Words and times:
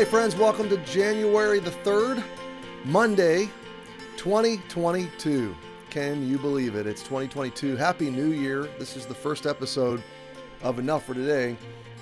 Hey, 0.00 0.06
friends, 0.06 0.34
welcome 0.34 0.66
to 0.70 0.78
January 0.78 1.58
the 1.60 1.72
3rd, 1.72 2.24
Monday, 2.86 3.50
2022. 4.16 5.54
Can 5.90 6.26
you 6.26 6.38
believe 6.38 6.74
it? 6.74 6.86
It's 6.86 7.02
2022. 7.02 7.76
Happy 7.76 8.08
New 8.08 8.30
Year. 8.30 8.62
This 8.78 8.96
is 8.96 9.04
the 9.04 9.14
first 9.14 9.44
episode 9.44 10.02
of 10.62 10.78
Enough 10.78 11.04
for 11.04 11.12
Today 11.12 11.54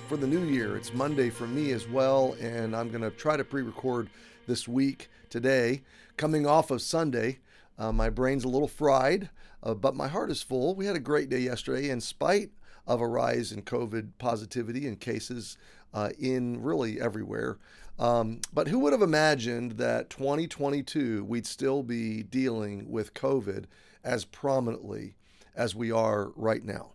for 0.07 0.15
the 0.15 0.25
new 0.25 0.45
year. 0.45 0.77
It's 0.77 0.93
Monday 0.93 1.29
for 1.29 1.45
me 1.45 1.73
as 1.73 1.89
well, 1.89 2.37
and 2.39 2.73
I'm 2.73 2.87
going 2.87 3.01
to 3.01 3.11
try 3.11 3.35
to 3.35 3.43
pre 3.43 3.63
record 3.63 4.09
this 4.47 4.65
week 4.65 5.09
today, 5.29 5.81
coming 6.15 6.47
off 6.47 6.71
of 6.71 6.81
Sunday. 6.81 7.39
Uh, 7.77 7.91
my 7.91 8.09
brain's 8.09 8.45
a 8.45 8.49
little 8.49 8.69
fried, 8.69 9.29
uh, 9.61 9.73
but 9.73 9.93
my 9.93 10.07
heart 10.07 10.31
is 10.31 10.41
full. 10.41 10.73
We 10.73 10.85
had 10.85 10.95
a 10.95 11.01
great 11.01 11.27
day 11.27 11.39
yesterday, 11.39 11.89
in 11.89 11.99
spite 11.99 12.51
of 12.87 13.01
a 13.01 13.07
rise 13.07 13.51
in 13.51 13.61
COVID 13.61 14.11
positivity 14.19 14.87
and 14.87 15.01
cases 15.01 15.57
uh, 15.93 16.09
in 16.17 16.61
really 16.61 16.99
everywhere. 16.99 17.57
Um, 17.99 18.39
but 18.53 18.69
who 18.69 18.79
would 18.79 18.93
have 18.93 19.01
imagined 19.01 19.73
that 19.73 20.09
2022 20.09 21.25
we'd 21.25 21.45
still 21.45 21.83
be 21.83 22.23
dealing 22.23 22.89
with 22.89 23.13
COVID 23.13 23.65
as 24.05 24.23
prominently 24.23 25.15
as 25.53 25.75
we 25.75 25.91
are 25.91 26.31
right 26.35 26.63
now? 26.63 26.93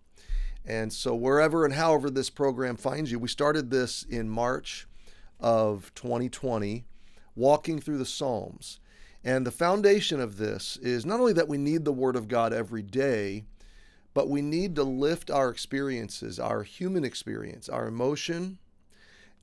And 0.65 0.91
so, 0.91 1.15
wherever 1.15 1.67
and 1.67 1.75
however 1.75 2.09
this 2.09 2.31
program 2.31 2.77
finds 2.77 3.13
you, 3.13 3.19
we 3.19 3.29
started 3.29 3.71
this 3.71 4.03
in 4.03 4.31
March 4.31 4.87
of 5.39 5.93
2020, 5.95 6.87
walking 7.37 7.81
through 7.81 7.99
the 7.99 8.07
Psalms. 8.07 8.81
And 9.23 9.47
the 9.47 9.51
foundation 9.51 10.21
of 10.21 10.39
this 10.39 10.79
is 10.79 11.05
not 11.05 11.21
only 11.21 11.35
that 11.35 11.49
we 11.49 11.59
need 11.59 11.85
the 11.85 11.93
Word 11.93 12.17
of 12.17 12.29
God 12.29 12.55
every 12.55 12.83
day, 12.83 13.45
but 14.15 14.31
we 14.31 14.41
need 14.41 14.75
to 14.77 14.85
lift 14.85 15.31
our 15.31 15.51
experiences, 15.51 16.39
our 16.39 16.63
human 16.63 17.05
experience, 17.05 17.69
our 17.69 17.87
emotion, 17.87 18.59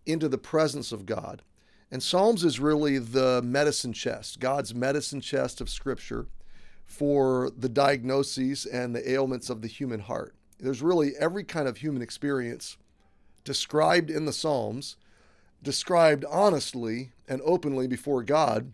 into 0.07 0.27
the 0.27 0.37
presence 0.39 0.91
of 0.91 1.05
God. 1.05 1.43
And 1.92 2.02
Psalms 2.02 2.45
is 2.45 2.59
really 2.59 3.00
the 3.00 3.42
medicine 3.42 3.92
chest, 3.92 4.39
God's 4.39 4.73
medicine 4.73 5.20
chest 5.20 5.59
of 5.59 5.70
Scripture 5.70 6.28
for 6.86 7.52
the 7.58 7.67
diagnoses 7.67 8.66
and 8.66 8.95
the 8.95 9.11
ailments 9.11 9.50
of 9.50 9.61
the 9.61 9.67
human 9.67 10.00
heart. 10.00 10.34
There's 10.58 10.81
really 10.81 11.14
every 11.19 11.44
kind 11.44 11.67
of 11.67 11.78
human 11.78 12.02
experience 12.02 12.78
described 13.44 14.09
in 14.09 14.25
the 14.25 14.31
Psalms, 14.31 14.95
described 15.62 16.23
honestly 16.30 17.12
and 17.28 17.42
openly 17.44 17.88
before 17.88 18.23
God, 18.23 18.72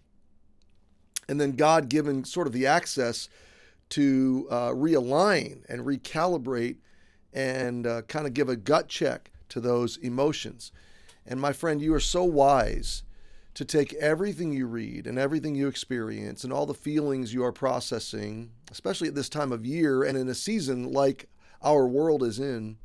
and 1.28 1.42
then 1.42 1.54
God 1.54 1.90
given 1.90 2.23
sort 2.23 2.45
of 2.45 2.54
the 2.54 2.68
access 2.68 3.30
to 3.90 4.48
uh, 4.52 4.70
realign 4.70 5.64
and 5.68 5.82
recalibrate 5.86 6.78
and 7.34 7.88
uh, 7.88 8.04
kind 8.04 8.28
of 8.28 8.34
give 8.34 8.50
a 8.50 8.56
gut 8.56 8.88
check 8.88 9.32
to 9.50 9.60
those 9.60 9.98
emotions. 9.98 10.72
And 11.26 11.42
my 11.42 11.52
friend, 11.52 11.82
you 11.82 11.94
are 11.94 12.00
so 12.00 12.23
wise 12.23 13.04
to 13.58 13.66
take 13.66 13.95
everything 13.95 14.52
you 14.54 14.68
read 14.68 15.08
and 15.08 15.18
everything 15.18 15.56
you 15.56 15.68
experience 15.68 16.44
and 16.44 16.54
all 16.54 16.68
the 16.68 16.76
feelings 16.76 17.34
you 17.34 17.44
are 17.44 17.52
processing, 17.52 18.52
especially 18.70 19.08
at 19.08 19.16
this 19.16 19.30
time 19.30 19.52
of 19.52 19.66
year 19.66 20.04
and 20.04 20.16
in 20.16 20.30
a 20.30 20.36
season 20.36 20.92
like 20.92 21.28
our 21.64 21.88
world 21.88 22.22
is 22.22 22.38
in, 22.38 22.78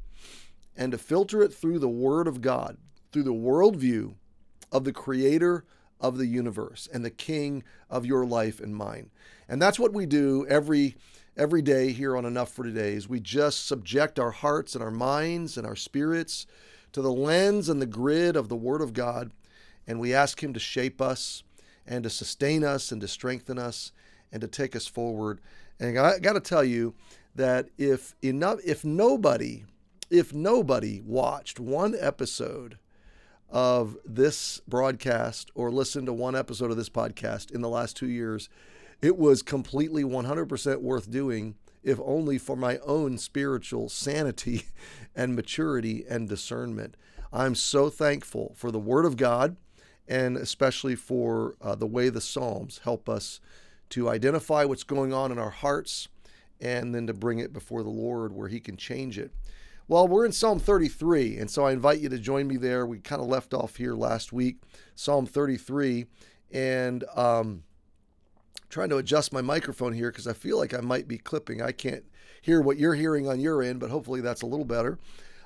and 0.74 0.92
to 0.92 0.96
filter 0.96 1.42
it 1.42 1.52
through 1.52 1.78
the 1.78 1.90
Word 1.90 2.26
of 2.26 2.40
God, 2.40 2.78
through 3.12 3.24
the 3.24 3.34
worldview 3.34 4.14
of 4.72 4.84
the 4.84 4.94
Creator 4.94 5.66
of 6.00 6.16
the 6.16 6.26
universe 6.26 6.88
and 6.90 7.04
the 7.04 7.10
King 7.10 7.62
of 7.90 8.06
your 8.06 8.24
life 8.24 8.58
and 8.58 8.74
mine. 8.74 9.10
And 9.50 9.60
that's 9.60 9.78
what 9.78 9.92
we 9.92 10.06
do 10.06 10.46
every 10.48 10.96
every 11.36 11.60
day 11.60 11.92
here 11.92 12.16
on 12.16 12.24
Enough 12.24 12.50
for 12.50 12.64
Today 12.64 12.94
is 12.94 13.10
we 13.10 13.20
just 13.20 13.66
subject 13.66 14.18
our 14.18 14.30
hearts 14.30 14.74
and 14.74 14.82
our 14.82 14.90
minds 14.90 15.58
and 15.58 15.66
our 15.66 15.76
spirits 15.76 16.46
to 16.92 17.02
the 17.02 17.12
lens 17.12 17.68
and 17.68 17.82
the 17.82 17.84
grid 17.84 18.36
of 18.36 18.48
the 18.48 18.56
Word 18.56 18.80
of 18.80 18.94
God 18.94 19.32
and 19.86 20.00
we 20.00 20.14
ask 20.14 20.42
Him 20.42 20.52
to 20.54 20.60
shape 20.60 21.00
us 21.00 21.42
and 21.86 22.04
to 22.04 22.10
sustain 22.10 22.64
us 22.64 22.92
and 22.92 23.00
to 23.00 23.08
strengthen 23.08 23.58
us 23.58 23.92
and 24.30 24.40
to 24.40 24.48
take 24.48 24.74
us 24.74 24.86
forward. 24.86 25.40
And 25.78 25.98
I 25.98 26.18
got 26.18 26.34
to 26.34 26.40
tell 26.40 26.64
you 26.64 26.94
that 27.34 27.68
if 27.78 28.14
enough, 28.22 28.58
if 28.64 28.84
nobody, 28.84 29.64
if 30.10 30.32
nobody 30.32 31.00
watched 31.00 31.58
one 31.58 31.94
episode 31.98 32.78
of 33.50 33.96
this 34.04 34.60
broadcast 34.66 35.50
or 35.54 35.70
listened 35.70 36.06
to 36.06 36.12
one 36.12 36.34
episode 36.34 36.70
of 36.70 36.76
this 36.76 36.88
podcast 36.88 37.50
in 37.50 37.60
the 37.60 37.68
last 37.68 37.96
two 37.96 38.08
years, 38.08 38.48
it 39.02 39.18
was 39.18 39.42
completely 39.42 40.04
100% 40.04 40.80
worth 40.80 41.10
doing, 41.10 41.56
if 41.82 41.98
only 42.00 42.38
for 42.38 42.56
my 42.56 42.78
own 42.78 43.18
spiritual 43.18 43.88
sanity 43.88 44.66
and 45.16 45.34
maturity 45.34 46.04
and 46.08 46.28
discernment. 46.28 46.96
I'm 47.32 47.54
so 47.54 47.90
thankful 47.90 48.54
for 48.56 48.70
the 48.70 48.78
Word 48.78 49.04
of 49.04 49.16
God 49.16 49.56
and 50.08 50.36
especially 50.36 50.94
for 50.94 51.54
uh, 51.60 51.74
the 51.74 51.86
way 51.86 52.08
the 52.08 52.20
Psalms 52.20 52.80
help 52.84 53.08
us 53.08 53.40
to 53.90 54.08
identify 54.08 54.64
what's 54.64 54.84
going 54.84 55.12
on 55.12 55.30
in 55.30 55.38
our 55.38 55.50
hearts 55.50 56.08
and 56.60 56.94
then 56.94 57.06
to 57.06 57.14
bring 57.14 57.38
it 57.38 57.52
before 57.52 57.82
the 57.82 57.90
Lord 57.90 58.32
where 58.32 58.48
He 58.48 58.60
can 58.60 58.76
change 58.76 59.18
it. 59.18 59.32
Well, 59.88 60.06
we're 60.06 60.24
in 60.24 60.32
Psalm 60.32 60.58
33, 60.60 61.38
and 61.38 61.50
so 61.50 61.66
I 61.66 61.72
invite 61.72 62.00
you 62.00 62.08
to 62.08 62.18
join 62.18 62.46
me 62.46 62.56
there. 62.56 62.86
We 62.86 62.98
kind 63.00 63.20
of 63.20 63.28
left 63.28 63.52
off 63.52 63.76
here 63.76 63.94
last 63.94 64.32
week, 64.32 64.58
Psalm 64.94 65.26
33, 65.26 66.06
and 66.52 67.04
um, 67.16 67.64
trying 68.70 68.88
to 68.90 68.96
adjust 68.96 69.32
my 69.32 69.42
microphone 69.42 69.92
here 69.92 70.10
because 70.10 70.26
I 70.26 70.32
feel 70.32 70.56
like 70.56 70.72
I 70.72 70.80
might 70.80 71.08
be 71.08 71.18
clipping. 71.18 71.60
I 71.60 71.72
can't 71.72 72.04
hear 72.40 72.60
what 72.60 72.78
you're 72.78 72.94
hearing 72.94 73.28
on 73.28 73.40
your 73.40 73.62
end, 73.62 73.80
but 73.80 73.90
hopefully 73.90 74.20
that's 74.20 74.42
a 74.42 74.46
little 74.46 74.64
better. 74.64 74.98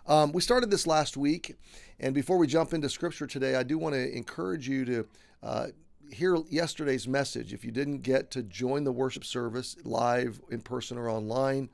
Um, 0.09 0.31
we 0.31 0.41
started 0.41 0.71
this 0.71 0.87
last 0.87 1.17
week, 1.17 1.57
and 1.99 2.15
before 2.15 2.39
we 2.39 2.47
jump 2.47 2.73
into 2.73 2.89
scripture 2.89 3.27
today, 3.27 3.57
I 3.57 3.65
do 3.65 3.77
want 3.77 3.97
to 3.97 4.17
encourage 4.17 4.69
you 4.69 4.85
to 4.85 5.07
uh, 5.43 5.67
hear 6.13 6.37
yesterday's 6.49 7.09
message. 7.09 7.53
If 7.53 7.65
you 7.65 7.73
didn't 7.73 8.03
get 8.03 8.31
to 8.31 8.45
join 8.45 8.85
the 8.85 8.93
worship 8.93 9.25
service 9.25 9.77
live, 9.83 10.41
in 10.49 10.61
person, 10.61 10.97
or 10.97 11.11
online, 11.11 11.71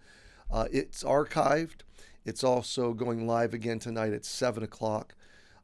uh, 0.50 0.66
it's 0.72 1.04
archived. 1.04 1.82
It's 2.24 2.42
also 2.42 2.94
going 2.94 3.26
live 3.26 3.52
again 3.52 3.78
tonight 3.78 4.14
at 4.14 4.24
7 4.24 4.62
o'clock. 4.62 5.14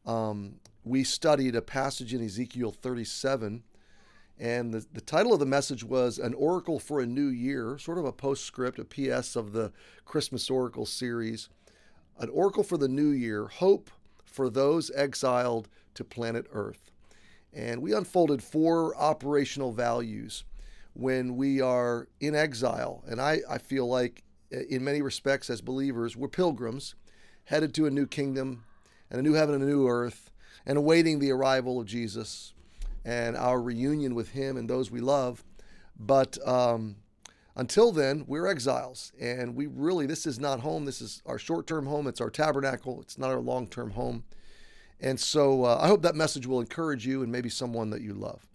Um, 0.04 0.56
we 0.84 1.04
studied 1.04 1.56
a 1.56 1.62
passage 1.62 2.12
in 2.12 2.22
Ezekiel 2.22 2.72
37, 2.72 3.62
and 4.38 4.74
the, 4.74 4.84
the 4.92 5.00
title 5.00 5.32
of 5.32 5.40
the 5.40 5.46
message 5.46 5.84
was 5.84 6.18
An 6.18 6.34
Oracle 6.34 6.78
for 6.78 7.00
a 7.00 7.06
New 7.06 7.28
Year, 7.28 7.78
sort 7.78 7.96
of 7.96 8.04
a 8.04 8.12
postscript, 8.12 8.78
a 8.78 8.84
PS 8.84 9.36
of 9.36 9.52
the 9.52 9.72
Christmas 10.04 10.50
Oracle 10.50 10.84
series 10.84 11.48
an 12.18 12.28
oracle 12.30 12.62
for 12.62 12.76
the 12.76 12.88
new 12.88 13.10
year, 13.10 13.46
hope 13.46 13.90
for 14.24 14.50
those 14.50 14.90
exiled 14.94 15.68
to 15.94 16.04
planet 16.04 16.46
Earth. 16.52 16.90
And 17.52 17.82
we 17.82 17.92
unfolded 17.92 18.42
four 18.42 18.96
operational 18.96 19.72
values 19.72 20.44
when 20.94 21.36
we 21.36 21.60
are 21.60 22.08
in 22.20 22.34
exile. 22.34 23.02
And 23.06 23.20
I, 23.20 23.38
I 23.48 23.58
feel 23.58 23.88
like, 23.88 24.22
uh, 24.52 24.60
in 24.68 24.84
many 24.84 25.02
respects, 25.02 25.50
as 25.50 25.60
believers, 25.60 26.16
we're 26.16 26.28
pilgrims 26.28 26.94
headed 27.44 27.74
to 27.74 27.86
a 27.86 27.90
new 27.90 28.06
kingdom 28.06 28.64
and 29.10 29.18
a 29.18 29.22
new 29.22 29.32
heaven 29.32 29.54
and 29.54 29.64
a 29.64 29.66
new 29.66 29.88
earth 29.88 30.30
and 30.66 30.76
awaiting 30.76 31.18
the 31.18 31.30
arrival 31.30 31.80
of 31.80 31.86
Jesus 31.86 32.52
and 33.04 33.36
our 33.36 33.60
reunion 33.60 34.14
with 34.14 34.30
Him 34.30 34.56
and 34.56 34.68
those 34.68 34.90
we 34.90 35.00
love. 35.00 35.44
But 35.98 36.36
um, 36.46 36.96
until 37.58 37.90
then, 37.90 38.22
we're 38.28 38.46
exiles, 38.46 39.10
and 39.20 39.56
we 39.56 39.66
really, 39.66 40.06
this 40.06 40.26
is 40.26 40.38
not 40.38 40.60
home. 40.60 40.84
This 40.84 41.00
is 41.00 41.20
our 41.26 41.38
short 41.40 41.66
term 41.66 41.86
home. 41.86 42.06
It's 42.06 42.20
our 42.20 42.30
tabernacle, 42.30 43.00
it's 43.00 43.18
not 43.18 43.30
our 43.30 43.40
long 43.40 43.66
term 43.66 43.90
home. 43.90 44.22
And 45.00 45.18
so 45.18 45.64
uh, 45.64 45.78
I 45.80 45.88
hope 45.88 46.02
that 46.02 46.14
message 46.14 46.46
will 46.46 46.60
encourage 46.60 47.04
you 47.04 47.20
and 47.20 47.32
maybe 47.32 47.48
someone 47.48 47.90
that 47.90 48.00
you 48.00 48.14
love. 48.14 48.46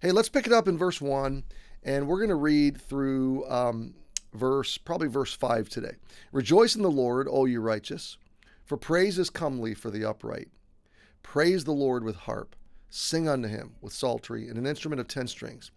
Hey, 0.00 0.12
let's 0.12 0.28
pick 0.28 0.46
it 0.46 0.52
up 0.52 0.68
in 0.68 0.78
verse 0.78 1.00
1, 1.00 1.42
and 1.82 2.06
we're 2.06 2.18
going 2.18 2.28
to 2.28 2.36
read 2.36 2.80
through 2.80 3.48
um, 3.50 3.94
verse, 4.32 4.78
probably 4.78 5.08
verse 5.08 5.32
5 5.32 5.68
today. 5.68 5.96
Rejoice 6.30 6.76
in 6.76 6.82
the 6.82 6.90
Lord, 6.90 7.26
all 7.26 7.48
you 7.48 7.60
righteous, 7.60 8.16
for 8.64 8.76
praise 8.76 9.18
is 9.18 9.28
comely 9.28 9.74
for 9.74 9.90
the 9.90 10.04
upright. 10.04 10.48
Praise 11.24 11.64
the 11.64 11.72
Lord 11.72 12.04
with 12.04 12.14
harp. 12.14 12.54
Sing 12.90 13.28
unto 13.28 13.48
him 13.48 13.74
with 13.80 13.92
psaltery 13.92 14.48
and 14.48 14.56
an 14.56 14.66
instrument 14.66 15.00
of 15.00 15.08
ten 15.08 15.26
strings. 15.26 15.72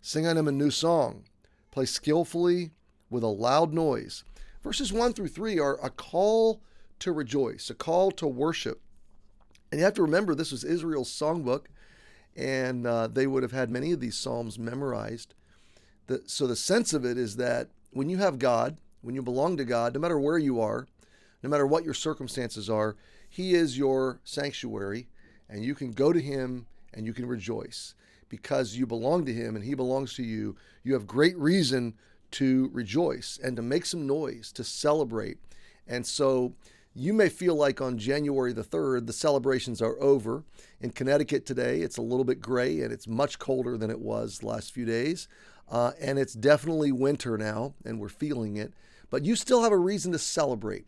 Sing 0.00 0.26
unto 0.26 0.40
him 0.40 0.48
a 0.48 0.52
new 0.52 0.72
song 0.72 1.24
play 1.70 1.84
skillfully 1.84 2.70
with 3.10 3.22
a 3.22 3.28
loud 3.28 3.72
noise. 3.72 4.24
Verses 4.62 4.92
1 4.92 5.12
through 5.12 5.28
3 5.28 5.58
are 5.58 5.78
a 5.84 5.90
call 5.90 6.60
to 6.98 7.12
rejoice, 7.12 7.70
a 7.70 7.74
call 7.74 8.10
to 8.12 8.26
worship. 8.26 8.80
And 9.70 9.78
you 9.78 9.84
have 9.84 9.94
to 9.94 10.02
remember 10.02 10.34
this 10.34 10.52
was 10.52 10.64
Israel's 10.64 11.10
songbook, 11.10 11.66
and 12.36 12.86
uh, 12.86 13.06
they 13.06 13.26
would 13.26 13.42
have 13.42 13.52
had 13.52 13.70
many 13.70 13.92
of 13.92 14.00
these 14.00 14.18
psalms 14.18 14.58
memorized. 14.58 15.34
The, 16.06 16.22
so 16.26 16.46
the 16.46 16.56
sense 16.56 16.92
of 16.92 17.04
it 17.04 17.18
is 17.18 17.36
that 17.36 17.68
when 17.92 18.08
you 18.08 18.18
have 18.18 18.38
God, 18.38 18.78
when 19.02 19.14
you 19.14 19.22
belong 19.22 19.56
to 19.56 19.64
God, 19.64 19.94
no 19.94 20.00
matter 20.00 20.18
where 20.18 20.38
you 20.38 20.60
are, 20.60 20.86
no 21.42 21.50
matter 21.50 21.66
what 21.66 21.84
your 21.84 21.94
circumstances 21.94 22.68
are, 22.68 22.96
He 23.28 23.54
is 23.54 23.78
your 23.78 24.20
sanctuary, 24.24 25.08
and 25.48 25.64
you 25.64 25.74
can 25.74 25.92
go 25.92 26.12
to 26.12 26.20
Him 26.20 26.66
and 26.92 27.06
you 27.06 27.12
can 27.12 27.26
rejoice 27.26 27.94
because 28.28 28.76
you 28.76 28.86
belong 28.86 29.24
to 29.26 29.32
him 29.32 29.56
and 29.56 29.64
he 29.64 29.74
belongs 29.74 30.14
to 30.14 30.22
you, 30.22 30.56
you 30.84 30.92
have 30.94 31.06
great 31.06 31.36
reason 31.38 31.94
to 32.32 32.70
rejoice 32.72 33.38
and 33.42 33.56
to 33.56 33.62
make 33.62 33.86
some 33.86 34.06
noise, 34.06 34.52
to 34.52 34.64
celebrate. 34.64 35.38
And 35.86 36.06
so 36.06 36.54
You 36.94 37.12
may 37.12 37.28
feel 37.28 37.54
like 37.54 37.80
on 37.80 37.96
January 37.96 38.52
the 38.52 38.64
3rd, 38.64 39.06
the 39.06 39.12
celebrations 39.12 39.80
are 39.80 39.96
over. 40.00 40.42
In 40.80 40.90
Connecticut 40.90 41.46
today, 41.46 41.80
it's 41.80 41.96
a 41.96 42.02
little 42.02 42.24
bit 42.24 42.40
gray 42.40 42.80
and 42.80 42.92
it's 42.92 43.06
much 43.06 43.38
colder 43.38 43.76
than 43.76 43.88
it 43.88 44.00
was 44.00 44.42
last 44.42 44.72
few 44.72 44.84
days. 44.84 45.28
Uh, 45.70 45.92
and 46.00 46.18
it's 46.18 46.32
definitely 46.32 46.90
winter 46.90 47.38
now, 47.38 47.74
and 47.84 48.00
we're 48.00 48.08
feeling 48.08 48.56
it. 48.56 48.72
But 49.10 49.24
you 49.24 49.36
still 49.36 49.62
have 49.62 49.70
a 49.70 49.76
reason 49.78 50.10
to 50.10 50.18
celebrate. 50.18 50.86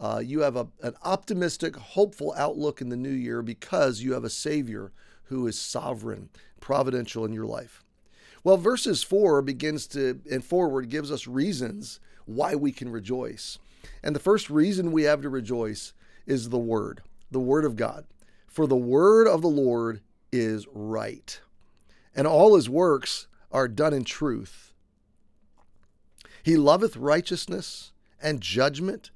Uh, 0.00 0.20
you 0.24 0.40
have 0.40 0.56
a, 0.56 0.66
an 0.82 0.94
optimistic, 1.04 1.76
hopeful 1.76 2.34
outlook 2.36 2.80
in 2.80 2.88
the 2.88 2.96
new 2.96 3.10
year 3.10 3.40
because 3.40 4.00
you 4.00 4.14
have 4.14 4.24
a 4.24 4.30
Savior 4.30 4.90
who 5.24 5.46
is 5.46 5.56
sovereign, 5.56 6.28
providential 6.62 7.26
in 7.26 7.34
your 7.34 7.44
life. 7.44 7.84
Well, 8.42 8.56
verses 8.56 9.02
4 9.02 9.42
begins 9.42 9.86
to, 9.88 10.20
and 10.30 10.42
forward 10.42 10.88
gives 10.88 11.12
us 11.12 11.26
reasons 11.26 12.00
why 12.24 12.54
we 12.54 12.72
can 12.72 12.88
rejoice. 12.88 13.58
And 14.02 14.16
the 14.16 14.20
first 14.20 14.48
reason 14.48 14.90
we 14.92 15.02
have 15.02 15.20
to 15.22 15.28
rejoice 15.28 15.92
is 16.26 16.48
the 16.48 16.58
Word, 16.58 17.02
the 17.30 17.40
Word 17.40 17.64
of 17.64 17.76
God. 17.76 18.06
For 18.46 18.66
the 18.66 18.76
Word 18.76 19.28
of 19.28 19.42
the 19.42 19.48
Lord 19.48 20.00
is 20.32 20.66
right, 20.72 21.40
and 22.14 22.26
all 22.26 22.56
his 22.56 22.70
works 22.70 23.26
are 23.50 23.68
done 23.68 23.92
in 23.92 24.04
truth. 24.04 24.72
He 26.42 26.56
loveth 26.56 26.96
righteousness 26.96 27.92
and 28.20 28.40
judgment, 28.40 29.10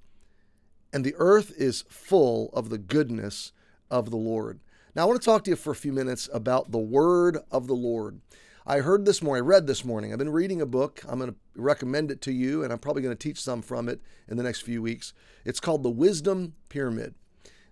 and 0.93 1.05
the 1.05 1.15
earth 1.17 1.53
is 1.57 1.85
full 1.89 2.51
of 2.53 2.69
the 2.69 2.79
goodness 2.79 3.53
of 3.91 4.11
the 4.11 4.17
Lord. 4.17 4.61
Now, 4.97 5.03
I 5.03 5.05
want 5.05 5.21
to 5.21 5.25
talk 5.27 5.45
to 5.45 5.51
you 5.51 5.57
for 5.57 5.73
a 5.73 5.77
few 5.77 5.93
minutes 5.93 6.27
about 6.33 6.71
the 6.73 6.79
word 6.79 7.37
of 7.51 7.67
the 7.67 7.75
Lord. 7.75 8.23
I 8.67 8.79
heard 8.79 9.05
this 9.05 9.21
morning, 9.23 9.45
I 9.45 9.47
read 9.47 9.67
this 9.67 9.85
morning. 9.85 10.11
I've 10.11 10.19
been 10.19 10.33
reading 10.33 10.63
a 10.63 10.67
book. 10.67 11.03
I'm 11.07 11.19
going 11.19 11.33
to 11.33 11.37
recommend 11.55 12.11
it 12.11 12.23
to 12.23 12.33
you, 12.33 12.65
and 12.65 12.73
I'm 12.73 12.79
probably 12.79 13.03
going 13.03 13.15
to 13.15 13.23
teach 13.23 13.39
some 13.39 13.61
from 13.61 13.91
it 13.91 14.01
in 14.27 14.39
the 14.39 14.43
next 14.43 14.63
few 14.63 14.81
weeks. 14.81 15.13
It's 15.45 15.61
called 15.61 15.83
The 15.83 15.91
Wisdom 15.91 16.55
Pyramid. 16.71 17.15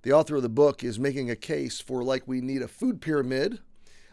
The 0.02 0.12
author 0.12 0.36
of 0.36 0.42
the 0.42 0.50
book 0.50 0.84
is 0.84 0.98
making 0.98 1.30
a 1.30 1.34
case 1.34 1.80
for 1.80 2.04
like 2.04 2.28
we 2.28 2.42
need 2.42 2.60
a 2.60 2.68
food 2.68 3.00
pyramid 3.00 3.60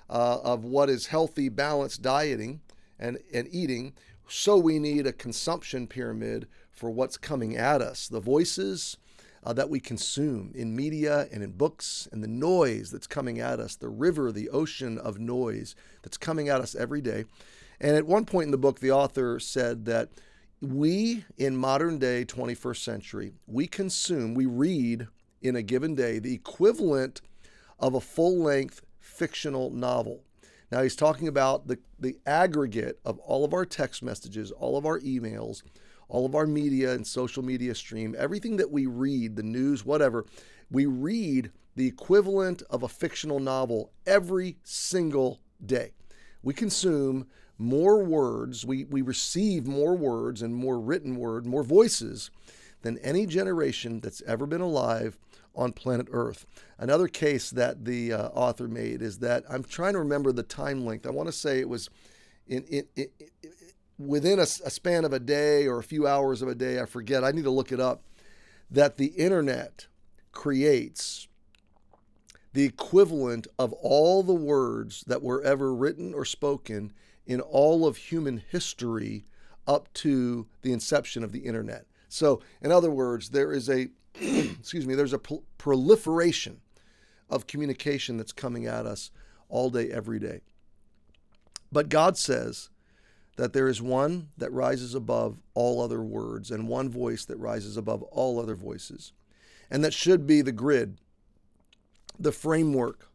uh, 0.10 0.40
of 0.42 0.64
what 0.64 0.90
is 0.90 1.08
healthy, 1.08 1.50
balanced 1.50 2.02
dieting 2.02 2.62
and, 2.98 3.18
and 3.34 3.50
eating. 3.52 3.92
So 4.30 4.58
we 4.58 4.80
need 4.80 5.06
a 5.06 5.12
consumption 5.12 5.86
pyramid 5.86 6.48
for 6.72 6.90
what's 6.90 7.18
coming 7.18 7.58
at 7.58 7.82
us. 7.82 8.08
The 8.08 8.22
voices, 8.22 8.96
uh, 9.44 9.54
that 9.54 9.70
we 9.70 9.80
consume 9.80 10.52
in 10.54 10.76
media 10.76 11.28
and 11.32 11.44
in 11.44 11.52
books, 11.52 12.08
and 12.12 12.24
the 12.24 12.28
noise 12.28 12.92
that's 12.92 13.08
coming 13.08 13.40
at 13.40 13.60
us, 13.60 13.76
the 13.76 13.90
river, 13.90 14.32
the 14.32 14.50
ocean 14.50 14.98
of 14.98 15.20
noise 15.20 15.76
that's 16.04 16.18
coming 16.18 16.50
at 16.50 16.62
us 16.62 16.76
every 16.76 17.02
day. 17.02 17.26
And 17.80 17.96
at 17.96 18.06
one 18.06 18.26
point 18.26 18.46
in 18.46 18.52
the 18.52 18.58
book, 18.58 18.80
the 18.80 18.92
author 18.92 19.40
said 19.40 19.86
that 19.86 20.10
we, 20.62 21.26
in 21.38 21.58
modern 21.58 21.98
day 21.98 22.24
21st 22.24 22.78
century, 22.78 23.34
we 23.48 23.66
consume, 23.66 24.36
we 24.36 24.46
read 24.46 25.08
in 25.42 25.56
a 25.56 25.64
given 25.64 25.96
day 25.96 26.20
the 26.20 26.34
equivalent 26.34 27.22
of 27.80 27.96
a 27.96 28.02
full 28.02 28.38
length 28.38 28.84
fictional 29.00 29.72
novel. 29.72 30.24
Now, 30.72 30.84
he's 30.84 30.96
talking 30.96 31.28
about 31.28 31.68
the, 31.68 31.80
the 32.00 32.18
aggregate 32.26 33.00
of 33.04 33.18
all 33.20 33.44
of 33.44 33.54
our 33.54 33.66
text 33.66 34.04
messages, 34.04 34.52
all 34.52 34.78
of 34.78 34.86
our 34.86 35.00
emails, 35.00 35.64
all 36.12 36.26
of 36.26 36.36
our 36.36 36.46
media 36.46 36.92
and 36.92 37.08
social 37.08 37.42
media 37.42 37.74
stream, 37.74 38.14
everything 38.18 38.58
that 38.58 38.70
we 38.70 38.86
read, 38.86 39.38
the 39.38 39.44
news, 39.44 39.86
whatever, 39.86 40.26
we 40.70 40.86
read 40.86 41.52
the 41.78 41.88
equivalent 41.88 42.62
of 42.70 42.84
a 42.84 42.90
fictional 42.90 43.40
novel 43.40 43.92
every 44.06 44.58
single 44.64 45.40
day. 45.66 45.94
We 46.44 46.54
consume 46.54 47.28
more 47.58 48.04
words, 48.04 48.66
we, 48.66 48.84
we 48.84 49.02
receive 49.02 49.66
more 49.66 49.96
words 49.96 50.42
and 50.42 50.54
more 50.54 50.80
written 50.80 51.16
word, 51.16 51.46
more 51.46 51.64
voices 51.64 52.30
than 52.82 52.98
any 52.98 53.26
generation 53.26 54.02
that's 54.02 54.22
ever 54.24 54.46
been 54.46 54.62
alive 54.62 55.18
on 55.56 55.72
planet 55.72 56.08
Earth. 56.12 56.46
Another 56.78 57.08
case 57.08 57.52
that 57.52 57.86
the 57.86 58.12
uh, 58.12 58.28
author 58.30 58.68
made 58.68 59.02
is 59.02 59.20
that 59.20 59.46
I'm 59.50 59.64
trying 59.64 59.94
to 59.94 60.00
remember 60.00 60.34
the 60.34 60.44
time 60.44 60.86
length. 60.86 61.06
I 61.06 61.12
want 61.12 61.28
to 61.28 61.34
say 61.34 61.60
it 61.60 61.70
was 61.70 61.90
in, 62.48 62.64
in, 62.64 62.86
in, 62.98 63.08
within 64.08 64.40
a, 64.40 64.44
a, 64.44 64.70
span 64.70 65.06
of 65.06 65.14
a 65.14 65.20
day 65.20 65.68
or 65.68 65.80
a 65.80 65.84
few 65.84 66.08
hours 66.08 66.42
of 66.42 66.48
a 66.48 66.56
day, 66.56 66.80
I 66.80 66.86
forget, 66.86 67.24
I 67.24 67.32
need 67.32 67.44
to 67.44 67.52
look 67.52 67.72
it 67.72 67.80
up, 67.80 68.04
that 68.70 68.98
the 68.98 69.08
internet 69.08 69.88
creates 70.32 71.28
the 72.54 72.64
equivalent 72.66 73.48
of 73.58 73.74
all 73.74 74.24
the 74.24 74.34
words 74.34 75.04
that 75.08 75.22
were 75.22 75.42
ever 75.44 75.74
written 75.74 76.14
or 76.14 76.26
spoken 76.26 76.92
in 77.26 77.40
all 77.42 77.86
of 77.88 77.98
human 77.98 78.44
history 78.50 79.26
up 79.68 79.92
to 79.94 80.48
the 80.62 80.74
inception 80.74 81.24
of 81.24 81.32
the 81.32 81.40
internet. 81.40 81.86
So, 82.10 82.42
in 82.62 82.72
other 82.72 82.92
words, 82.92 83.30
there 83.30 83.54
is 83.54 83.70
a 83.70 83.90
excuse 84.16 84.86
me, 84.86 84.96
there's 84.96 85.14
a 85.14 85.20
proliferation 85.58 86.60
of 87.30 87.48
communication 87.48 88.18
that's 88.18 88.34
coming 88.34 88.66
at 88.66 88.86
us 88.86 89.12
all 89.48 89.70
day 89.70 89.90
every 89.90 90.20
day. 90.20 90.42
But 91.72 91.88
God 91.88 92.18
says 92.18 92.70
that 93.42 93.54
there 93.54 93.68
is 93.68 93.82
one 93.82 94.30
that 94.38 94.54
rises 94.54 94.94
above 94.94 95.40
all 95.56 95.82
other 95.82 96.04
words 96.04 96.52
and 96.52 96.68
one 96.68 96.88
voice 96.88 97.26
that 97.26 97.38
rises 97.38 97.76
above 97.76 98.04
all 98.04 98.40
other 98.40 98.54
voices. 98.54 99.14
And 99.72 99.84
that 99.84 99.96
should 99.96 100.28
be 100.28 100.44
the 100.44 100.52
grid, 100.52 101.00
the 102.20 102.32
framework, 102.32 103.08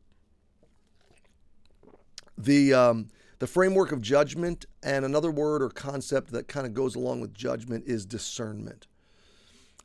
the, 2.37 2.75
um, 2.75 3.07
the 3.39 3.47
framework 3.47 3.93
of 3.93 4.01
judgment. 4.01 4.67
And 4.83 5.05
another 5.05 5.31
word 5.31 5.63
or 5.63 5.69
concept 5.69 6.33
that 6.33 6.49
kind 6.49 6.67
of 6.67 6.75
goes 6.75 6.97
along 6.97 7.21
with 7.21 7.33
judgment 7.33 7.85
is 7.87 8.05
discernment. 8.05 8.89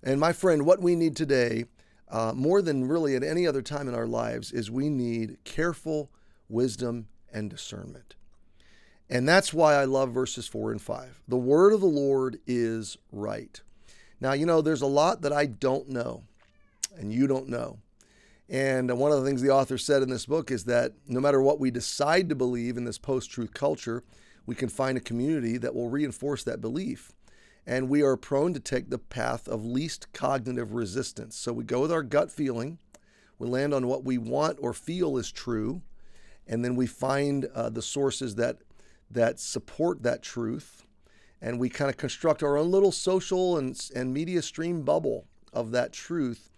And 0.01 0.19
my 0.19 0.33
friend, 0.33 0.65
what 0.65 0.81
we 0.81 0.95
need 0.95 1.15
today, 1.15 1.65
uh, 2.10 2.33
more 2.36 2.63
than 2.63 2.88
really 2.88 3.15
at 3.15 3.24
any 3.24 3.45
other 3.45 3.62
time 3.62 3.88
in 3.88 3.93
our 3.93 4.07
lives, 4.07 4.51
is 4.51 4.71
we 4.71 4.89
need 4.89 5.38
careful 5.43 6.10
wisdom 6.50 7.10
and 7.31 7.48
discernment. 7.48 8.15
And 9.11 9.27
that's 9.27 9.53
why 9.53 9.75
I 9.75 9.83
love 9.83 10.11
verses 10.11 10.47
4 10.47 10.71
and 10.71 10.81
5. 10.81 11.21
The 11.27 11.35
word 11.35 11.73
of 11.73 11.81
the 11.81 11.85
Lord 11.85 12.39
is 12.47 12.97
right. 13.11 13.59
Now, 14.21 14.31
you 14.31 14.45
know, 14.45 14.61
there's 14.61 14.81
a 14.81 14.87
lot 14.87 15.21
that 15.23 15.33
I 15.33 15.47
don't 15.47 15.89
know, 15.89 16.23
and 16.95 17.11
you 17.11 17.27
don't 17.27 17.49
know. 17.49 17.79
And 18.47 18.97
one 18.97 19.11
of 19.11 19.21
the 19.21 19.27
things 19.27 19.41
the 19.41 19.49
author 19.49 19.77
said 19.77 20.01
in 20.01 20.09
this 20.09 20.25
book 20.25 20.49
is 20.49 20.63
that 20.63 20.93
no 21.07 21.19
matter 21.19 21.41
what 21.41 21.59
we 21.59 21.71
decide 21.71 22.29
to 22.29 22.35
believe 22.35 22.77
in 22.77 22.85
this 22.85 22.97
post 22.97 23.29
truth 23.29 23.53
culture, 23.53 24.05
we 24.45 24.55
can 24.55 24.69
find 24.69 24.97
a 24.97 25.01
community 25.01 25.57
that 25.57 25.75
will 25.75 25.89
reinforce 25.89 26.45
that 26.45 26.61
belief. 26.61 27.11
And 27.67 27.89
we 27.89 28.01
are 28.03 28.15
prone 28.15 28.53
to 28.53 28.61
take 28.61 28.89
the 28.89 28.97
path 28.97 29.45
of 29.45 29.65
least 29.65 30.07
cognitive 30.13 30.73
resistance. 30.73 31.35
So 31.35 31.51
we 31.51 31.65
go 31.65 31.81
with 31.81 31.91
our 31.91 32.03
gut 32.03 32.31
feeling, 32.31 32.79
we 33.37 33.47
land 33.47 33.73
on 33.73 33.87
what 33.87 34.05
we 34.05 34.17
want 34.17 34.57
or 34.61 34.73
feel 34.73 35.17
is 35.17 35.31
true, 35.31 35.81
and 36.47 36.63
then 36.63 36.75
we 36.75 36.87
find 36.87 37.45
uh, 37.53 37.69
the 37.69 37.81
sources 37.81 38.35
that 38.35 38.57
that 39.13 39.39
support 39.39 40.03
that 40.03 40.21
truth. 40.21 40.85
And 41.41 41.59
we 41.59 41.69
kind 41.69 41.89
of 41.89 41.97
construct 41.97 42.43
our 42.43 42.57
own 42.57 42.71
little 42.71 42.91
social 42.91 43.57
and, 43.57 43.79
and 43.95 44.13
media 44.13 44.41
stream 44.41 44.83
bubble 44.83 45.25
of 45.51 45.71
that 45.71 45.91
truth, 45.91 46.49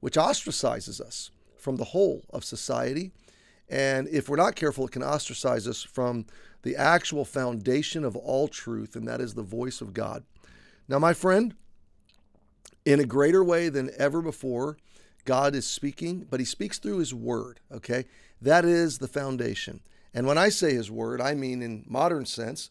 which 0.00 0.14
ostracizes 0.14 1.00
us 1.00 1.30
from 1.56 1.76
the 1.76 1.84
whole 1.84 2.24
of 2.30 2.44
society. 2.44 3.12
And 3.68 4.08
if 4.08 4.28
we're 4.28 4.36
not 4.36 4.56
careful, 4.56 4.86
it 4.86 4.92
can 4.92 5.02
ostracize 5.02 5.68
us 5.68 5.82
from 5.82 6.26
the 6.62 6.76
actual 6.76 7.24
foundation 7.24 8.04
of 8.04 8.16
all 8.16 8.48
truth, 8.48 8.96
and 8.96 9.06
that 9.08 9.20
is 9.20 9.34
the 9.34 9.42
voice 9.42 9.80
of 9.80 9.94
God. 9.94 10.24
Now, 10.88 10.98
my 10.98 11.14
friend, 11.14 11.54
in 12.84 13.00
a 13.00 13.04
greater 13.04 13.42
way 13.42 13.68
than 13.68 13.90
ever 13.96 14.20
before, 14.20 14.76
God 15.24 15.54
is 15.54 15.66
speaking, 15.66 16.26
but 16.28 16.40
He 16.40 16.46
speaks 16.46 16.78
through 16.78 16.98
His 16.98 17.14
Word, 17.14 17.60
okay? 17.70 18.04
That 18.40 18.64
is 18.64 18.98
the 18.98 19.08
foundation. 19.08 19.80
And 20.14 20.26
when 20.26 20.38
I 20.38 20.48
say 20.48 20.74
his 20.74 20.90
word, 20.90 21.20
I 21.20 21.34
mean 21.34 21.62
in 21.62 21.84
modern 21.86 22.26
sense 22.26 22.70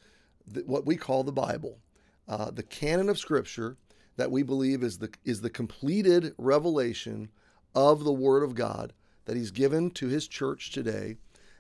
what 0.66 0.86
we 0.86 0.96
call 0.96 1.24
the 1.24 1.32
Bible, 1.32 1.80
uh, 2.28 2.52
the 2.52 2.64
canon 2.64 3.10
of 3.10 3.20
Scripture 3.20 3.78
that 4.18 4.32
we 4.32 4.44
believe 4.44 4.84
is 4.84 5.00
the 5.00 5.10
is 5.24 5.42
the 5.42 5.50
completed 5.50 6.34
revelation 6.38 7.30
of 7.74 8.04
the 8.04 8.14
Word 8.14 8.44
of 8.44 8.56
God 8.56 8.94
that 9.26 9.36
He's 9.36 9.52
given 9.52 9.92
to 9.92 10.08
His 10.08 10.28
church 10.28 10.72
today, 10.72 11.16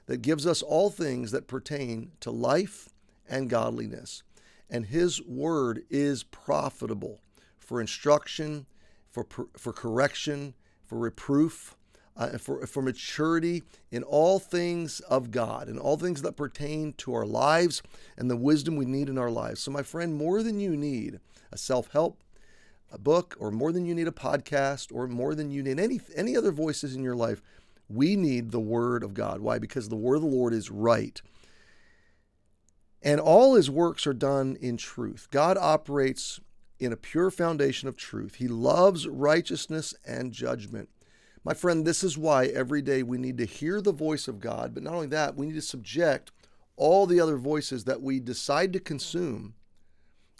that 0.07 0.21
gives 0.21 0.45
us 0.45 0.61
all 0.61 0.89
things 0.89 1.31
that 1.31 1.47
pertain 1.47 2.11
to 2.19 2.31
life 2.31 2.89
and 3.29 3.49
godliness. 3.49 4.23
And 4.69 4.85
His 4.85 5.21
Word 5.23 5.83
is 5.89 6.23
profitable 6.23 7.19
for 7.57 7.79
instruction, 7.79 8.65
for 9.09 9.25
for 9.57 9.73
correction, 9.73 10.53
for 10.85 10.97
reproof 10.97 11.75
uh, 12.17 12.37
for, 12.37 12.65
for 12.67 12.81
maturity 12.81 13.63
in 13.89 14.03
all 14.03 14.39
things 14.39 14.99
of 15.01 15.31
God 15.31 15.67
and 15.67 15.79
all 15.79 15.97
things 15.97 16.21
that 16.21 16.35
pertain 16.35 16.93
to 16.97 17.13
our 17.13 17.25
lives 17.25 17.81
and 18.17 18.29
the 18.29 18.37
wisdom 18.37 18.75
we 18.75 18.85
need 18.85 19.09
in 19.09 19.17
our 19.17 19.31
lives. 19.31 19.61
So, 19.61 19.71
my 19.71 19.83
friend, 19.83 20.15
more 20.15 20.43
than 20.43 20.59
you 20.59 20.75
need 20.75 21.19
a 21.51 21.57
self 21.57 21.91
help 21.91 22.21
a 22.91 22.97
book, 22.97 23.35
or 23.39 23.51
more 23.51 23.71
than 23.71 23.85
you 23.85 23.95
need 23.95 24.07
a 24.07 24.11
podcast, 24.11 24.93
or 24.93 25.07
more 25.07 25.33
than 25.33 25.49
you 25.49 25.63
need 25.63 25.79
any, 25.79 25.99
any 26.15 26.35
other 26.35 26.51
voices 26.51 26.95
in 26.95 27.03
your 27.03 27.15
life, 27.15 27.41
we 27.87 28.15
need 28.15 28.51
the 28.51 28.59
Word 28.59 29.03
of 29.03 29.13
God. 29.13 29.41
Why? 29.41 29.59
Because 29.59 29.89
the 29.89 29.95
Word 29.95 30.15
of 30.15 30.21
the 30.21 30.27
Lord 30.27 30.53
is 30.53 30.69
right. 30.69 31.21
And 33.01 33.19
all 33.19 33.55
his 33.55 33.69
works 33.69 34.05
are 34.05 34.13
done 34.13 34.57
in 34.59 34.77
truth. 34.77 35.27
God 35.31 35.57
operates 35.57 36.39
in 36.79 36.91
a 36.91 36.97
pure 36.97 37.31
foundation 37.31 37.87
of 37.87 37.95
truth. 37.95 38.35
He 38.35 38.47
loves 38.47 39.07
righteousness 39.07 39.95
and 40.05 40.31
judgment. 40.31 40.89
My 41.43 41.53
friend, 41.53 41.85
this 41.85 42.03
is 42.03 42.17
why 42.17 42.45
every 42.45 42.81
day 42.81 43.01
we 43.01 43.17
need 43.17 43.37
to 43.39 43.45
hear 43.45 43.81
the 43.81 43.91
voice 43.91 44.27
of 44.27 44.39
God, 44.39 44.73
but 44.73 44.83
not 44.83 44.93
only 44.93 45.07
that, 45.07 45.35
we 45.35 45.47
need 45.47 45.55
to 45.55 45.61
subject 45.61 46.31
all 46.75 47.07
the 47.07 47.19
other 47.19 47.37
voices 47.37 47.85
that 47.85 48.01
we 48.01 48.19
decide 48.19 48.71
to 48.73 48.79
consume. 48.79 49.55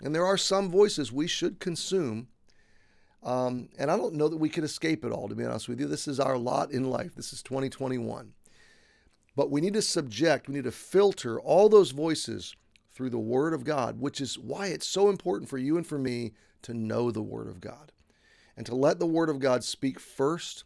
And 0.02 0.14
there 0.14 0.26
are 0.26 0.38
some 0.38 0.70
voices 0.70 1.12
we 1.12 1.28
should 1.28 1.60
consume. 1.60 2.28
Um, 3.24 3.70
and 3.78 3.90
I 3.90 3.98
don't 3.98 4.16
know 4.16 4.28
that 4.28 4.38
we 4.38 4.50
could 4.50 4.64
escape 4.64 5.04
it 5.04 5.12
all, 5.12 5.28
to 5.28 5.36
be 5.36 5.46
honest 5.46 5.68
with 5.68 5.80
you. 5.80 5.88
This 5.88 6.08
is 6.08 6.20
our 6.20 6.38
lot 6.38 6.72
in 6.72 6.90
life. 6.90 7.16
This 7.16 7.34
is 7.34 7.42
2021. 7.44 8.34
But 9.36 9.50
we 9.50 9.62
need 9.62 9.74
to 9.74 9.82
subject, 9.82 10.48
we 10.48 10.56
need 10.56 10.66
to 10.66 10.72
filter 10.72 11.40
all 11.40 11.70
those 11.70 11.92
voices 11.92 12.56
through 12.94 13.10
the 13.10 13.20
Word 13.20 13.54
of 13.54 13.64
God, 13.64 14.00
which 14.00 14.22
is 14.22 14.38
why 14.38 14.68
it's 14.68 14.88
so 14.88 15.10
important 15.10 15.50
for 15.50 15.58
you 15.58 15.78
and 15.78 15.88
for 15.88 15.98
me 15.98 16.34
to 16.64 16.74
know 16.74 17.10
the 17.10 17.22
Word 17.22 17.48
of 17.48 17.62
God 17.62 17.92
and 18.58 18.66
to 18.66 18.76
let 18.76 19.00
the 19.00 19.06
Word 19.08 19.30
of 19.30 19.40
God 19.40 19.64
speak 19.64 20.00
first 20.00 20.66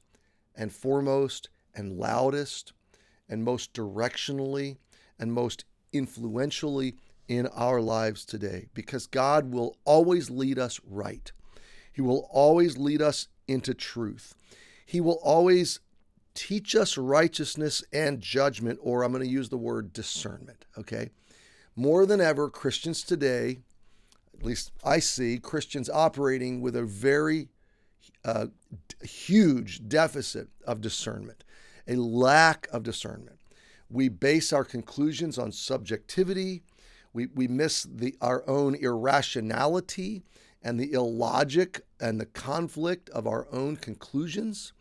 and 0.55 0.71
foremost 0.71 1.49
and 1.73 1.97
loudest 1.97 2.73
and 3.27 3.43
most 3.43 3.73
directionally 3.73 4.77
and 5.19 5.33
most 5.33 5.65
influentially 5.91 6.95
in 7.27 7.47
our 7.47 7.81
lives 7.81 8.25
today 8.25 8.67
because 8.73 9.07
God 9.07 9.51
will 9.51 9.77
always 9.85 10.29
lead 10.29 10.59
us 10.59 10.79
right. 10.85 11.31
He 11.91 12.01
will 12.01 12.27
always 12.31 12.77
lead 12.77 13.01
us 13.01 13.27
into 13.47 13.73
truth. 13.73 14.35
He 14.85 15.01
will 15.01 15.19
always 15.23 15.79
teach 16.33 16.75
us 16.75 16.97
righteousness 16.97 17.83
and 17.93 18.21
judgment, 18.21 18.79
or 18.81 19.03
I'm 19.03 19.11
going 19.11 19.23
to 19.23 19.29
use 19.29 19.49
the 19.49 19.57
word 19.57 19.93
discernment, 19.93 20.65
okay? 20.77 21.09
More 21.75 22.05
than 22.05 22.21
ever, 22.21 22.49
Christians 22.49 23.03
today, 23.03 23.59
at 24.37 24.45
least 24.45 24.71
I 24.83 24.99
see 24.99 25.39
Christians 25.39 25.89
operating 25.89 26.61
with 26.61 26.75
a 26.75 26.83
very 26.83 27.47
a 28.25 28.49
huge 29.03 29.87
deficit 29.87 30.49
of 30.65 30.81
discernment, 30.81 31.43
a 31.87 31.95
lack 31.95 32.67
of 32.71 32.83
discernment. 32.83 33.37
We 33.89 34.09
base 34.09 34.51
our 34.51 34.63
conclusions 34.63 35.37
on 35.37 35.51
subjectivity. 35.51 36.63
We, 37.13 37.27
we 37.27 37.47
miss 37.47 37.83
the, 37.83 38.15
our 38.19 38.43
own 38.49 38.75
irrationality 38.75 40.23
and 40.63 40.79
the 40.79 40.91
illogic 40.93 41.85
and 42.01 42.19
the 42.19 42.25
conflict 42.25 43.09
of 43.11 43.27
our 43.27 43.47
own 43.51 43.77
conclusions. 43.77 44.73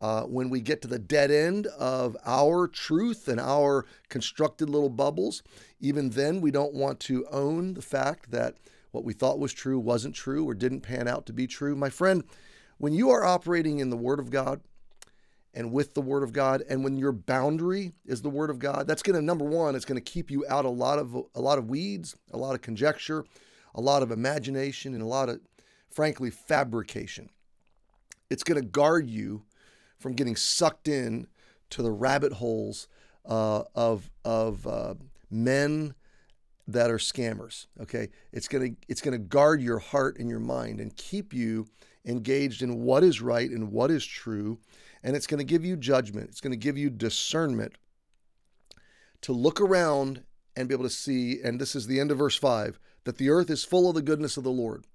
Uh, 0.00 0.22
when 0.22 0.50
we 0.50 0.60
get 0.60 0.82
to 0.82 0.88
the 0.88 0.98
dead 0.98 1.30
end 1.30 1.66
of 1.78 2.16
our 2.26 2.66
truth 2.66 3.28
and 3.28 3.40
our 3.40 3.86
constructed 4.08 4.68
little 4.68 4.90
bubbles, 4.90 5.42
even 5.80 6.10
then 6.10 6.40
we 6.40 6.50
don't 6.50 6.74
want 6.74 7.00
to 7.00 7.26
own 7.30 7.74
the 7.74 7.82
fact 7.82 8.30
that 8.30 8.56
what 8.90 9.04
we 9.04 9.12
thought 9.12 9.38
was 9.38 9.52
true 9.52 9.78
wasn't 9.78 10.14
true 10.14 10.48
or 10.48 10.54
didn't 10.54 10.80
pan 10.80 11.08
out 11.08 11.26
to 11.26 11.32
be 11.32 11.46
true. 11.46 11.74
My 11.76 11.90
friend, 11.90 12.24
when 12.78 12.92
you 12.92 13.10
are 13.10 13.24
operating 13.24 13.78
in 13.78 13.90
the 13.90 13.96
Word 13.96 14.18
of 14.18 14.30
God 14.30 14.60
and 15.54 15.72
with 15.72 15.94
the 15.94 16.02
Word 16.02 16.22
of 16.22 16.32
God, 16.32 16.62
and 16.68 16.84
when 16.84 16.96
your 16.96 17.12
boundary 17.12 17.92
is 18.04 18.22
the 18.22 18.30
Word 18.30 18.50
of 18.50 18.58
God, 18.58 18.86
that's 18.86 19.02
going 19.02 19.16
to 19.16 19.22
number 19.22 19.44
one, 19.44 19.74
it's 19.74 19.84
going 19.84 20.00
to 20.00 20.12
keep 20.12 20.30
you 20.30 20.44
out 20.48 20.64
a 20.64 20.70
lot 20.70 20.98
of 20.98 21.14
a 21.34 21.40
lot 21.40 21.58
of 21.58 21.68
weeds, 21.68 22.16
a 22.32 22.36
lot 22.36 22.54
of 22.54 22.62
conjecture, 22.62 23.24
a 23.74 23.80
lot 23.80 24.02
of 24.02 24.10
imagination, 24.10 24.94
and 24.94 25.02
a 25.02 25.06
lot 25.06 25.28
of, 25.28 25.40
frankly, 25.90 26.30
fabrication. 26.30 27.30
It's 28.28 28.42
going 28.42 28.60
to 28.60 28.66
guard 28.66 29.08
you 29.08 29.44
from 29.98 30.12
getting 30.14 30.36
sucked 30.36 30.88
in 30.88 31.26
to 31.70 31.82
the 31.82 31.90
rabbit 31.90 32.34
holes 32.34 32.88
uh, 33.24 33.62
of 33.74 34.10
of 34.24 34.66
uh, 34.66 34.94
men 35.30 35.94
that 36.68 36.90
are 36.90 36.98
scammers. 36.98 37.66
Okay, 37.80 38.08
it's 38.32 38.48
gonna 38.48 38.70
it's 38.88 39.00
gonna 39.00 39.18
guard 39.18 39.60
your 39.60 39.78
heart 39.78 40.18
and 40.18 40.28
your 40.28 40.40
mind 40.40 40.80
and 40.80 40.96
keep 40.96 41.32
you 41.32 41.68
engaged 42.06 42.62
in 42.62 42.82
what 42.82 43.04
is 43.04 43.20
right 43.20 43.50
and 43.50 43.72
what 43.72 43.90
is 43.90 44.06
true. 44.06 44.58
And 45.02 45.14
it's 45.14 45.26
going 45.26 45.38
to 45.38 45.44
give 45.44 45.64
you 45.64 45.76
judgment, 45.76 46.30
it's 46.30 46.40
going 46.40 46.52
to 46.52 46.56
give 46.56 46.78
you 46.78 46.88
discernment 46.88 47.74
to 49.22 49.32
look 49.32 49.60
around 49.60 50.22
and 50.56 50.68
be 50.68 50.74
able 50.74 50.84
to 50.84 50.90
see. 50.90 51.40
And 51.42 51.60
this 51.60 51.74
is 51.74 51.86
the 51.86 52.00
end 52.00 52.10
of 52.10 52.18
verse 52.18 52.36
5 52.36 52.78
that 53.04 53.18
the 53.18 53.30
earth 53.30 53.50
is 53.50 53.64
full 53.64 53.88
of 53.88 53.94
the 53.94 54.02
goodness 54.02 54.36
of 54.36 54.44
the 54.44 54.50
Lord. 54.50 54.86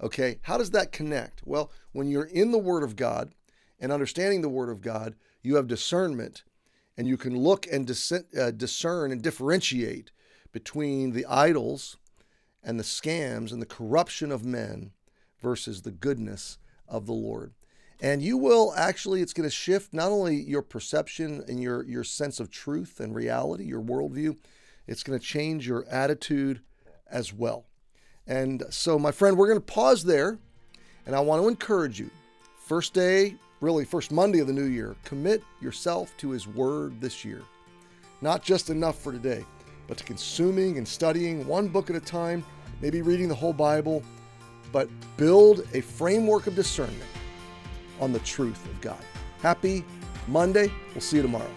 Okay, 0.00 0.38
how 0.42 0.56
does 0.56 0.70
that 0.70 0.92
connect? 0.92 1.42
Well, 1.44 1.72
when 1.92 2.08
you're 2.08 2.24
in 2.24 2.52
the 2.52 2.58
Word 2.58 2.82
of 2.82 2.96
God 2.96 3.32
and 3.80 3.90
understanding 3.90 4.42
the 4.42 4.48
Word 4.48 4.70
of 4.70 4.80
God, 4.80 5.16
you 5.42 5.56
have 5.56 5.66
discernment 5.66 6.44
and 6.96 7.06
you 7.06 7.16
can 7.16 7.36
look 7.36 7.66
and 7.70 7.88
uh, 7.90 8.50
discern 8.50 9.12
and 9.12 9.22
differentiate 9.22 10.10
between 10.52 11.12
the 11.12 11.26
idols 11.26 11.96
and 12.62 12.78
the 12.78 12.84
scams 12.84 13.52
and 13.52 13.60
the 13.62 13.66
corruption 13.66 14.32
of 14.32 14.44
men 14.44 14.92
versus 15.42 15.82
the 15.82 15.90
goodness 15.90 16.58
of 16.88 17.06
the 17.06 17.12
Lord. 17.12 17.52
And 18.00 18.22
you 18.22 18.36
will 18.36 18.72
actually, 18.76 19.22
it's 19.22 19.32
going 19.32 19.48
to 19.48 19.54
shift 19.54 19.92
not 19.92 20.10
only 20.10 20.36
your 20.36 20.62
perception 20.62 21.44
and 21.48 21.60
your, 21.60 21.84
your 21.84 22.04
sense 22.04 22.38
of 22.38 22.50
truth 22.50 23.00
and 23.00 23.14
reality, 23.14 23.64
your 23.64 23.82
worldview, 23.82 24.36
it's 24.86 25.02
going 25.02 25.18
to 25.18 25.24
change 25.24 25.66
your 25.66 25.84
attitude 25.88 26.60
as 27.10 27.32
well. 27.32 27.66
And 28.26 28.62
so, 28.70 28.98
my 28.98 29.10
friend, 29.10 29.36
we're 29.36 29.48
going 29.48 29.60
to 29.60 29.72
pause 29.72 30.04
there. 30.04 30.38
And 31.06 31.16
I 31.16 31.20
want 31.20 31.42
to 31.42 31.48
encourage 31.48 31.98
you 31.98 32.10
first 32.58 32.92
day, 32.92 33.34
really, 33.60 33.84
first 33.84 34.12
Monday 34.12 34.40
of 34.40 34.46
the 34.46 34.52
new 34.52 34.66
year, 34.66 34.94
commit 35.04 35.42
yourself 35.60 36.14
to 36.18 36.30
His 36.30 36.46
Word 36.46 37.00
this 37.00 37.24
year. 37.24 37.42
Not 38.20 38.42
just 38.42 38.68
enough 38.68 38.98
for 38.98 39.10
today, 39.10 39.44
but 39.86 39.96
to 39.96 40.04
consuming 40.04 40.76
and 40.76 40.86
studying 40.86 41.46
one 41.46 41.68
book 41.68 41.88
at 41.88 41.96
a 41.96 42.00
time, 42.00 42.44
maybe 42.82 43.00
reading 43.00 43.28
the 43.28 43.34
whole 43.34 43.54
Bible 43.54 44.02
but 44.72 44.88
build 45.16 45.66
a 45.74 45.80
framework 45.80 46.46
of 46.46 46.54
discernment 46.54 47.02
on 48.00 48.12
the 48.12 48.20
truth 48.20 48.64
of 48.66 48.80
God. 48.80 49.02
Happy 49.40 49.84
Monday. 50.26 50.72
We'll 50.94 51.00
see 51.00 51.16
you 51.16 51.22
tomorrow. 51.22 51.50